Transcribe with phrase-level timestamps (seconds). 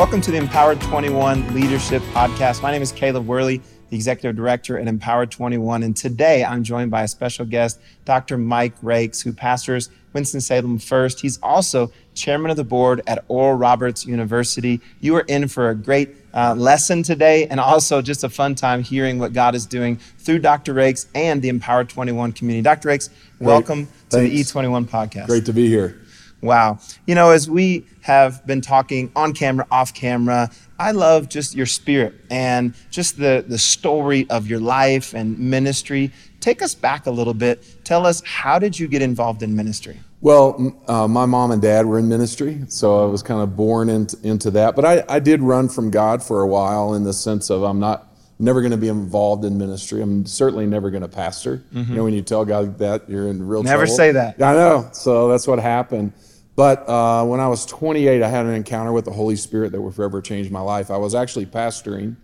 [0.00, 2.62] Welcome to the Empowered 21 Leadership Podcast.
[2.62, 3.60] My name is Caleb Worley,
[3.90, 5.82] the Executive Director at Empowered 21.
[5.82, 8.38] And today I'm joined by a special guest, Dr.
[8.38, 11.20] Mike Rakes, who pastors Winston-Salem First.
[11.20, 14.80] He's also chairman of the board at Oral Roberts University.
[15.00, 18.82] You are in for a great uh, lesson today and also just a fun time
[18.82, 20.72] hearing what God is doing through Dr.
[20.72, 22.62] Rakes and the Empowered 21 community.
[22.62, 22.88] Dr.
[22.88, 25.26] Rakes, welcome to the E21 podcast.
[25.26, 26.00] Great to be here.
[26.42, 26.78] Wow.
[27.06, 31.66] You know, as we have been talking on camera, off camera, I love just your
[31.66, 36.10] spirit and just the, the story of your life and ministry.
[36.40, 37.62] Take us back a little bit.
[37.84, 40.00] Tell us, how did you get involved in ministry?
[40.22, 43.88] Well, uh, my mom and dad were in ministry, so I was kind of born
[43.88, 44.76] into, into that.
[44.76, 47.80] But I, I did run from God for a while in the sense of I'm
[47.80, 48.06] not
[48.38, 50.02] never going to be involved in ministry.
[50.02, 51.62] I'm certainly never going to pastor.
[51.74, 51.90] Mm-hmm.
[51.90, 53.96] You know, when you tell God that, you're in real never trouble.
[53.96, 54.42] Never say that.
[54.42, 54.88] I know.
[54.92, 56.12] So that's what happened.
[56.60, 59.80] But uh, when I was 28, I had an encounter with the Holy Spirit that
[59.80, 60.90] would forever change my life.
[60.90, 62.16] I was actually pastoring,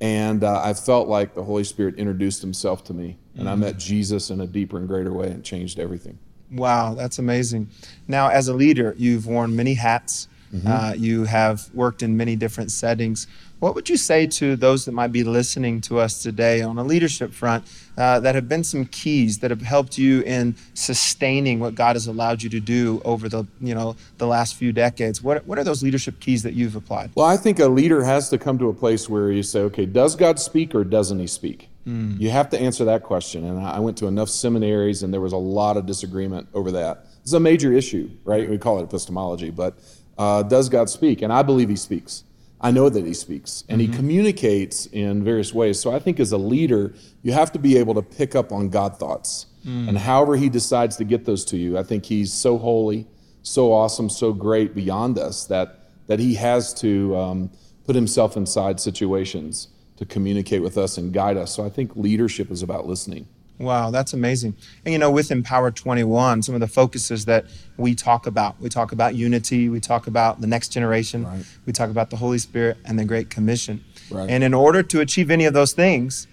[0.00, 3.50] and uh, I felt like the Holy Spirit introduced himself to me, and mm-hmm.
[3.50, 6.18] I met Jesus in a deeper and greater way and changed everything.
[6.50, 7.68] Wow, that's amazing.
[8.08, 10.26] Now, as a leader, you've worn many hats.
[10.52, 10.66] Mm-hmm.
[10.66, 13.28] Uh, you have worked in many different settings.
[13.60, 16.84] What would you say to those that might be listening to us today on a
[16.84, 17.64] leadership front
[17.96, 22.06] uh, that have been some keys that have helped you in sustaining what God has
[22.06, 25.22] allowed you to do over the you know the last few decades?
[25.22, 27.10] What what are those leadership keys that you've applied?
[27.16, 29.86] Well, I think a leader has to come to a place where you say, okay,
[29.86, 31.68] does God speak or doesn't He speak?
[31.84, 32.20] Mm.
[32.20, 33.44] You have to answer that question.
[33.44, 37.06] And I went to enough seminaries, and there was a lot of disagreement over that.
[37.22, 38.48] It's a major issue, right?
[38.48, 39.74] We call it epistemology, but
[40.16, 41.22] uh, does God speak?
[41.22, 42.22] And I believe He speaks.
[42.60, 43.92] I know that he speaks and mm-hmm.
[43.92, 45.78] he communicates in various ways.
[45.78, 48.68] So I think as a leader, you have to be able to pick up on
[48.68, 49.46] God thoughts.
[49.64, 49.88] Mm.
[49.88, 53.06] And however he decides to get those to you, I think he's so holy,
[53.42, 57.50] so awesome, so great beyond us that, that he has to um,
[57.84, 61.54] put himself inside situations to communicate with us and guide us.
[61.54, 63.28] So I think leadership is about listening.
[63.58, 64.54] Wow, that's amazing.
[64.84, 67.46] And you know, with Empowered 21, some of the focuses that
[67.76, 71.44] we talk about, we talk about unity, we talk about the next generation, right.
[71.66, 73.84] we talk about the Holy Spirit and the Great Commission.
[74.10, 74.30] Right.
[74.30, 76.28] And in order to achieve any of those things,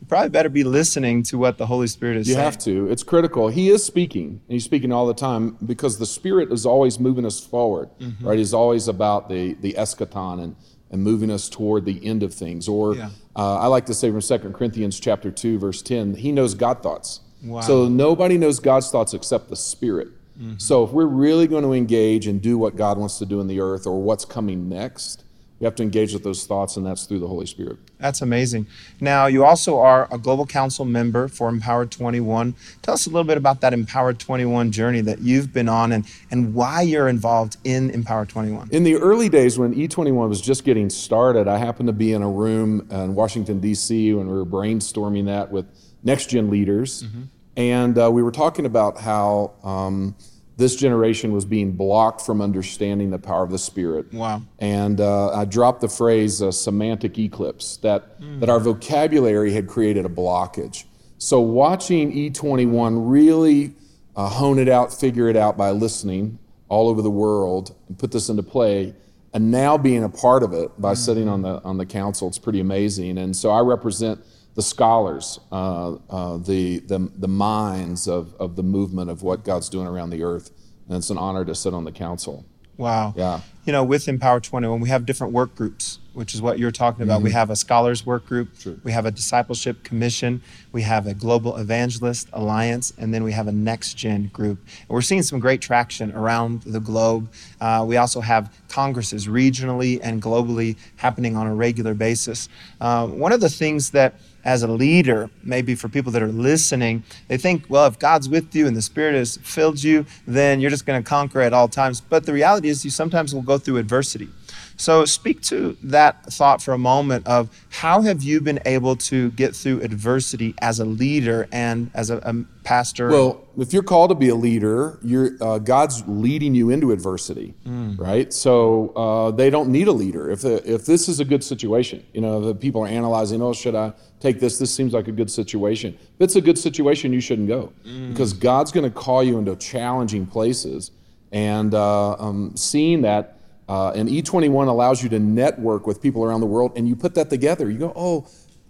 [0.00, 2.42] you probably better be listening to what the Holy Spirit is you saying.
[2.42, 2.90] You have to.
[2.90, 3.48] It's critical.
[3.48, 7.24] He is speaking, and he's speaking all the time because the Spirit is always moving
[7.24, 8.26] us forward, mm-hmm.
[8.26, 8.38] right?
[8.38, 10.56] He's always about the, the eschaton and
[10.90, 12.68] and moving us toward the end of things.
[12.68, 13.10] Or yeah.
[13.34, 16.82] uh, I like to say from 2 Corinthians chapter 2, verse 10, he knows God
[16.82, 17.20] thoughts.
[17.42, 17.60] Wow.
[17.60, 20.08] So nobody knows God's thoughts except the Spirit.
[20.38, 20.54] Mm-hmm.
[20.58, 23.46] So if we're really going to engage and do what God wants to do in
[23.46, 25.24] the earth or what's coming next,
[25.58, 27.78] we have to engage with those thoughts, and that's through the Holy Spirit.
[27.98, 28.66] That's amazing.
[29.00, 32.54] Now, you also are a Global Council member for Empowered 21.
[32.82, 36.04] Tell us a little bit about that Empowered 21 journey that you've been on and,
[36.30, 38.68] and why you're involved in Empowered 21.
[38.70, 42.22] In the early days when E21 was just getting started, I happened to be in
[42.22, 45.66] a room in Washington, D.C., when we were brainstorming that with
[46.02, 47.04] next gen leaders.
[47.04, 47.22] Mm-hmm.
[47.56, 49.54] And uh, we were talking about how.
[49.62, 50.16] Um,
[50.56, 54.12] this generation was being blocked from understanding the power of the Spirit.
[54.12, 54.42] Wow.
[54.58, 58.40] And uh, I dropped the phrase uh, semantic eclipse, that, mm.
[58.40, 60.84] that our vocabulary had created a blockage.
[61.18, 63.74] So watching E21 really
[64.16, 68.10] uh, hone it out, figure it out by listening all over the world and put
[68.10, 68.94] this into play,
[69.34, 70.96] and now being a part of it by mm.
[70.96, 73.18] sitting on the, on the council, it's pretty amazing.
[73.18, 74.20] And so I represent
[74.56, 79.68] the scholars, uh, uh, the, the, the minds of, of the movement of what God's
[79.68, 80.50] doing around the earth.
[80.88, 82.44] And it's an honor to sit on the council.
[82.78, 83.14] Wow.
[83.16, 83.40] Yeah.
[83.64, 87.02] You know, with Empowered 21, we have different work groups, which is what you're talking
[87.02, 87.16] about.
[87.16, 87.24] Mm-hmm.
[87.24, 88.50] We have a scholars work group,
[88.84, 93.48] we have a discipleship commission, we have a global evangelist alliance, and then we have
[93.48, 94.58] a next gen group.
[94.80, 97.32] And we're seeing some great traction around the globe.
[97.60, 102.48] Uh, we also have congresses regionally and globally happening on a regular basis.
[102.80, 104.14] Uh, one of the things that
[104.46, 108.54] as a leader, maybe for people that are listening, they think, well, if God's with
[108.54, 111.66] you and the Spirit has filled you, then you're just going to conquer at all
[111.66, 112.00] times.
[112.00, 114.28] But the reality is, you sometimes will go through adversity.
[114.76, 119.30] So, speak to that thought for a moment of how have you been able to
[119.32, 123.08] get through adversity as a leader and as a, a pastor?
[123.08, 127.54] Well, if you're called to be a leader, you're, uh, God's leading you into adversity,
[127.66, 127.98] mm.
[127.98, 128.32] right?
[128.32, 130.30] So uh, they don't need a leader.
[130.30, 133.54] If, the, if this is a good situation, you know, the people are analyzing, oh,
[133.54, 134.58] should I take this?
[134.58, 135.94] This seems like a good situation.
[135.94, 138.10] If it's a good situation, you shouldn't go mm.
[138.10, 140.90] because God's going to call you into challenging places.
[141.32, 143.35] And uh, um, seeing that
[143.68, 147.14] uh, and E21 allows you to network with people around the world, and you put
[147.14, 147.70] that together.
[147.70, 148.28] You go, oh,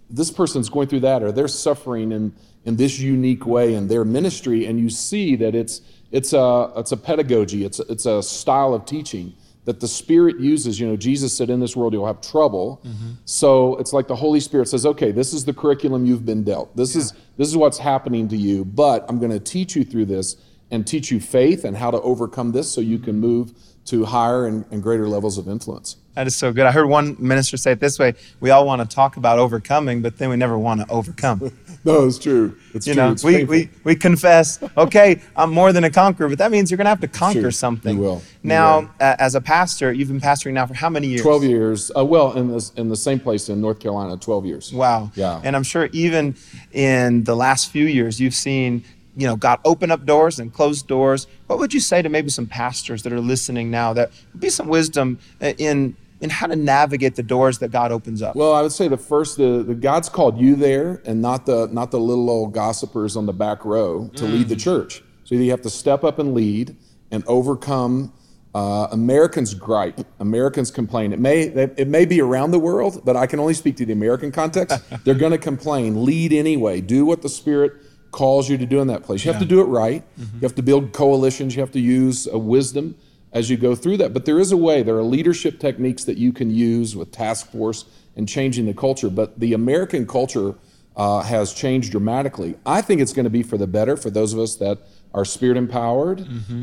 [0.09, 2.33] this person's going through that, or they're suffering in,
[2.65, 6.91] in this unique way in their ministry, and you see that it's, it's, a, it's
[6.91, 9.33] a pedagogy, it's a, it's a style of teaching
[9.67, 10.79] that the Spirit uses.
[10.79, 12.81] You know, Jesus said, In this world you'll have trouble.
[13.25, 16.75] So it's like the Holy Spirit says, Okay, this is the curriculum you've been dealt.
[16.77, 20.05] This is this is what's happening to you, but I'm going to teach you through
[20.05, 20.37] this
[20.71, 23.51] and teach you faith and how to overcome this so you can move
[23.87, 25.97] to higher and, and greater levels of influence.
[26.15, 26.65] That is so good.
[26.65, 30.01] I heard one minister say it this way we all want to talk about overcoming,
[30.01, 31.51] but then we never want to overcome.
[31.85, 32.57] No, it's true.
[32.73, 33.03] It's You true.
[33.03, 33.51] know, It's we, painful.
[33.51, 36.89] we, we confess, okay, I'm more than a conqueror, but that means you're going to
[36.89, 37.95] have to conquer Sure, something.
[37.95, 38.15] you will.
[38.43, 38.89] You Now, will.
[38.99, 41.21] uh, as a pastor, you've been pastoring now for how many years?
[41.21, 41.91] 12 years.
[41.97, 44.73] Uh, well, in, this, in the same place in North Carolina, 12 years.
[44.73, 45.11] Wow.
[45.15, 45.39] Yeah.
[45.45, 46.35] And I'm sure even
[46.73, 48.83] in the last few years, you've seen,
[49.17, 51.25] you know, God open up doors and close doors.
[51.47, 54.49] What would you say to maybe some pastors that are listening now that would be
[54.49, 58.35] some wisdom in in how to navigate the doors that God opens up?
[58.35, 61.67] Well, I would say the first, the, the God's called you there, and not the
[61.71, 65.03] not the little old gossipers on the back row to lead the church.
[65.23, 66.75] So you have to step up and lead
[67.11, 68.13] and overcome.
[68.55, 69.99] Uh, Americans gripe.
[70.19, 71.11] Americans complain.
[71.11, 73.93] It may it may be around the world, but I can only speak to the
[73.93, 74.79] American context.
[75.03, 76.05] They're going to complain.
[76.05, 76.81] Lead anyway.
[76.81, 77.73] Do what the Spirit
[78.17, 79.23] calls you to do in that place.
[79.23, 80.03] You have to do it right.
[80.17, 81.55] You have to build coalitions.
[81.55, 82.95] You have to use uh, wisdom
[83.31, 84.11] as you go through that.
[84.11, 84.81] But there is a way.
[84.81, 87.85] There are leadership techniques that you can use with task force
[88.15, 89.11] and changing the culture.
[89.11, 90.55] But the American culture
[90.95, 92.55] uh, has changed dramatically.
[92.65, 94.79] I think it's going to be for the better for those of us that
[95.13, 96.21] are spirit empowered.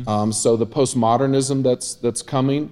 [0.09, 2.69] Um, so the postmodernism that's that's coming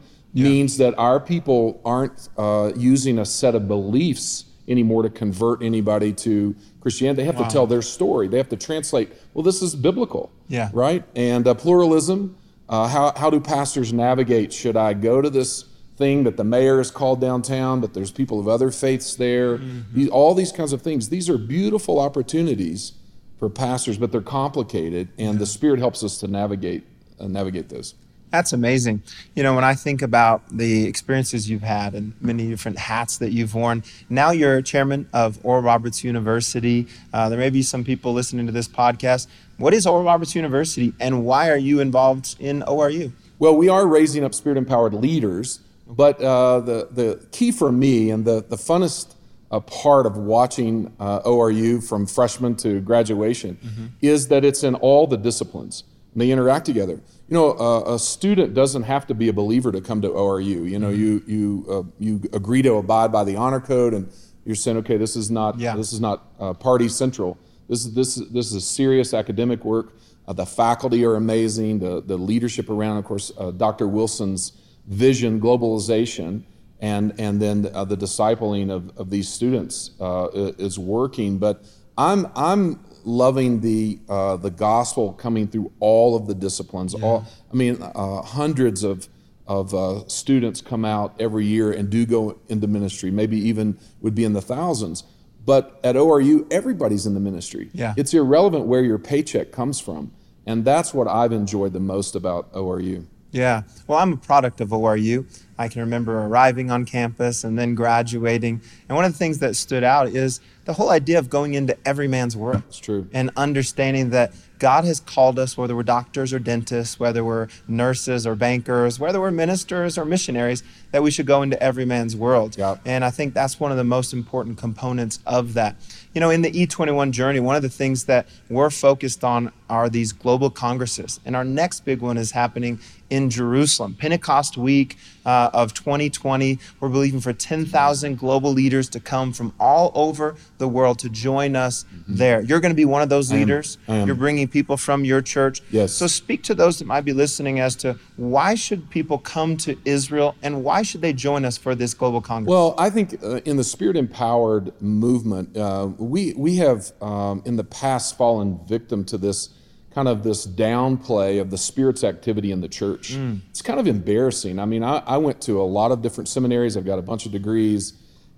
[0.50, 6.13] means that our people aren't uh, using a set of beliefs anymore to convert anybody
[6.13, 7.21] to Christianity.
[7.21, 8.27] They have to tell their story.
[8.27, 9.12] They have to translate.
[9.33, 10.69] Well, this is biblical, Yeah.
[10.74, 11.04] right?
[11.15, 12.38] And uh, pluralism.
[12.69, 14.54] Uh, how how do pastors navigate?
[14.54, 15.65] Should I go to this
[15.98, 19.60] thing that the mayor has called downtown, but there's people of other faiths there?
[19.94, 21.10] These, all these kinds of things.
[21.10, 22.94] These are beautiful opportunities
[23.38, 26.83] for pastors, but they're complicated, and the Spirit helps us to navigate
[27.19, 27.95] uh, navigate those.
[28.33, 29.03] That's amazing.
[29.35, 33.31] You know, when I think about the experiences you've had and many different hats that
[33.31, 36.88] you've worn, now you're chairman of Oral Roberts University.
[37.13, 39.27] Uh, there may be some people listening to this podcast.
[39.57, 43.12] What is Oral Roberts University and why are you involved in ORU?
[43.38, 48.09] Well, we are raising up spirit empowered leaders, but uh, the, the key for me
[48.09, 49.13] and the, the funnest
[49.51, 55.06] uh, part of watching uh, ORU from freshman to graduation is that it's in all
[55.06, 55.83] the disciplines
[56.13, 57.00] and they interact together.
[57.33, 60.69] You know, uh, a student doesn't have to be a believer to come to ORU.
[60.69, 64.07] You know, you, you, uh, you agree to abide by the honor code and
[64.45, 65.75] you're saying, okay, this is not, Yeah.
[65.75, 67.39] this is not uh, party central.
[67.68, 69.94] This is, this, this is serious academic work.
[70.27, 71.80] Uh, the faculty are amazing.
[71.80, 73.88] The, the leadership around, of course, uh, Dr.
[73.88, 74.51] Wilson's
[74.86, 76.44] vision, globalization,
[76.81, 80.27] and, and then uh, the discipling of, of these students uh,
[80.59, 81.39] is working.
[81.39, 81.65] But
[81.97, 86.94] I'm, I'm loving the, uh, the gospel coming through all of the disciplines.
[86.94, 89.07] All, I mean, uh, hundreds of,
[89.47, 94.15] of uh, students come out every year and do go into ministry, maybe even would
[94.15, 95.03] be in the thousands.
[95.45, 97.69] But at ORU, everybody's in the ministry.
[97.73, 97.94] Yeah.
[97.97, 100.11] It's irrelevant where your paycheck comes from.
[100.45, 103.05] And that's what I've enjoyed the most about ORU.
[103.31, 103.63] Yeah.
[103.88, 105.25] Well, I'm a product of ORU.
[105.57, 108.61] I can remember arriving on campus and then graduating.
[108.88, 111.77] And one of the things that stood out is the whole idea of going into
[111.86, 112.63] every man's world.
[112.68, 113.07] It's true.
[113.13, 118.25] And understanding that God has called us, whether we're doctors or dentists, whether we're nurses
[118.25, 122.58] or bankers, whether we're ministers or missionaries, that we should go into every man's world.
[122.58, 122.79] Yep.
[122.86, 125.75] And I think that's one of the most important components of that.
[126.13, 129.89] You know, in the E21 journey, one of the things that we're focused on are
[129.89, 131.20] these global congresses.
[131.25, 132.79] And our next big one is happening
[133.10, 133.96] in Jerusalem.
[133.96, 139.91] Pentecost week uh, of 2020, we're believing for 10,000 global leaders to come from all
[139.93, 142.39] over the world to join us there.
[142.41, 143.77] You're going to be one of those leaders.
[143.88, 145.62] You're bringing people from your church.
[145.72, 145.91] Yes.
[145.91, 149.77] So speak to those that might be listening as to why should people come to
[149.84, 152.50] Israel and why should they join us for this global congress?
[152.50, 157.58] Well, I think uh, in the spirit empowered movement, uh, we, we have um, in
[157.58, 159.50] the past fallen victim to this
[159.93, 163.15] kind of this downplay of the spirit's activity in the church.
[163.51, 164.58] It's kind of embarrassing.
[164.60, 167.25] I mean, I, I went to a lot of different seminaries, I've got a bunch
[167.27, 167.93] of degrees,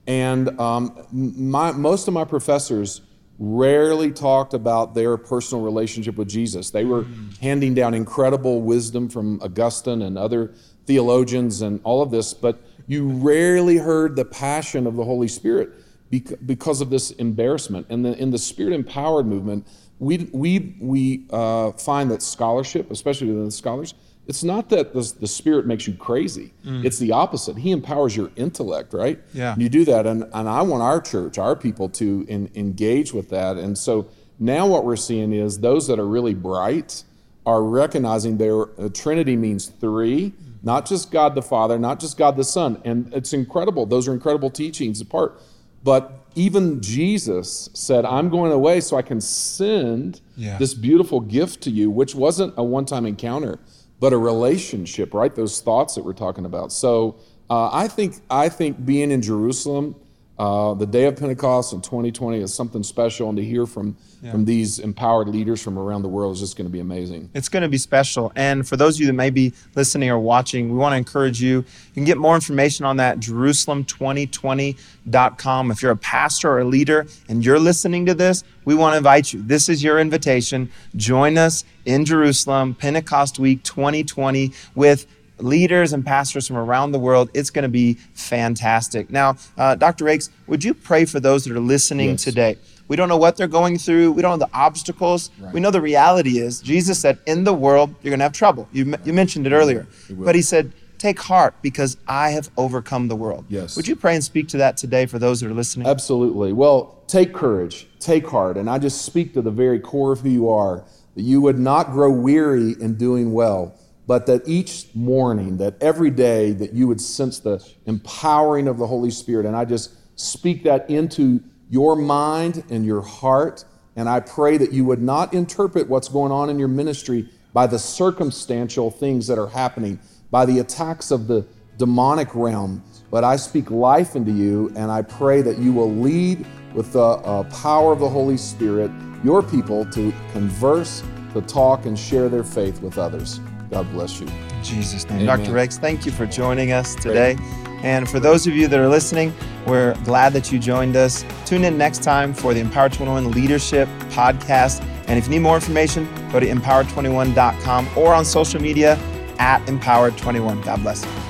[0.07, 3.01] and um, my, most of my professors
[3.37, 6.69] rarely talked about their personal relationship with Jesus.
[6.69, 7.05] They were
[7.41, 10.53] handing down incredible wisdom from Augustine and other
[10.85, 15.71] theologians and all of this, but you rarely heard the passion of the Holy Spirit
[16.11, 17.87] bec- because of this embarrassment.
[17.89, 19.67] And the, in the Spirit empowered movement,
[19.99, 23.95] we, we, we uh, find that scholarship, especially the scholars,
[24.27, 26.51] it's not that the, the Spirit makes you crazy.
[26.85, 27.57] It's the opposite.
[27.57, 29.19] He empowers your intellect, right?
[29.33, 29.53] Yeah.
[29.53, 30.07] And you do that.
[30.07, 33.57] And, and I want our church, our people to in, engage with that.
[33.57, 34.07] And so
[34.39, 37.03] now what we're seeing is those that are really bright
[37.45, 40.33] are recognizing their uh, Trinity means three.
[40.65, 42.81] not just God the Father, not just God the Son.
[42.83, 43.85] And it's incredible.
[43.85, 45.39] Those are incredible teachings apart.
[45.83, 50.57] But even Jesus said, I'm going away so I can send yeah.
[50.57, 53.59] this beautiful gift to you, which wasn't a one time encounter,
[53.99, 55.33] but a relationship, right?
[55.33, 56.71] Those thoughts that we're talking about.
[56.71, 57.17] So
[57.49, 59.95] uh, I, think, I think being in Jerusalem,
[60.37, 64.31] uh, the day of Pentecost in 2020 is something special, and to hear from yeah.
[64.31, 67.29] from these empowered leaders from around the world is just going to be amazing.
[67.33, 68.33] It's going to be special.
[68.35, 71.41] And for those of you that may be listening or watching, we want to encourage
[71.41, 71.59] you.
[71.59, 75.71] You can get more information on that Jerusalem2020.com.
[75.71, 78.97] If you're a pastor or a leader and you're listening to this, we want to
[78.97, 79.41] invite you.
[79.41, 80.69] This is your invitation.
[80.95, 85.07] Join us in Jerusalem, Pentecost Week 2020, with
[85.39, 87.29] leaders and pastors from around the world.
[87.33, 89.09] It's going to be fantastic.
[89.09, 90.05] Now, uh, Dr.
[90.05, 92.23] Rakes, would you pray for those that are listening yes.
[92.23, 92.57] today?
[92.87, 94.11] We don't know what they're going through.
[94.11, 95.31] We don't know the obstacles.
[95.39, 95.53] Right.
[95.53, 98.69] We know the reality is Jesus said, In the world, you're going to have trouble.
[98.71, 99.87] You, you mentioned it earlier.
[100.09, 103.45] But he said, Take heart because I have overcome the world.
[103.49, 103.75] Yes.
[103.75, 105.87] Would you pray and speak to that today for those that are listening?
[105.87, 106.53] Absolutely.
[106.53, 108.55] Well, take courage, take heart.
[108.55, 111.59] And I just speak to the very core of who you are that you would
[111.59, 113.73] not grow weary in doing well
[114.07, 118.87] but that each morning, that every day, that you would sense the empowering of the
[118.87, 119.45] Holy Spirit.
[119.45, 123.65] And I just speak that into your mind and your heart.
[123.95, 127.65] And I pray that you would not interpret what's going on in your ministry by
[127.67, 131.45] the circumstantial things that are happening, by the attacks of the
[131.77, 132.83] demonic realm.
[133.09, 136.99] But I speak life into you, and I pray that you will lead with the
[136.99, 138.91] uh, power of the Holy Spirit
[139.23, 141.01] your people to converse,
[141.33, 143.39] to talk, and share their faith with others.
[143.69, 144.27] God bless you.
[144.27, 145.27] In Jesus' name.
[145.27, 145.39] Amen.
[145.39, 145.53] Dr.
[145.53, 147.35] Rakes, thank you for joining us today.
[147.35, 147.65] Great.
[147.83, 149.33] And for those of you that are listening,
[149.67, 151.23] we're glad that you joined us.
[151.45, 154.83] Tune in next time for the Empowered 21 Leadership Podcast.
[155.07, 158.97] And if you need more information, go to empowered21.com or on social media
[159.37, 160.63] at Empowered21.
[160.63, 161.24] God bless you.